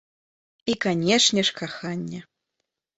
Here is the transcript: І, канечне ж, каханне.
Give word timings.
І, 0.73 0.77
канечне 0.87 1.45
ж, 1.47 1.55
каханне. 1.63 2.27